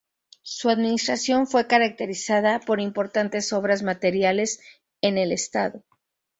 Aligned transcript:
Su 0.41 0.69
administración 0.71 1.45
fue 1.45 1.67
caracterizada 1.67 2.59
por 2.61 2.79
importantes 2.81 3.53
obras 3.53 3.83
materiales 3.83 4.59
en 5.01 5.19
el 5.19 5.31
estado. 5.31 5.83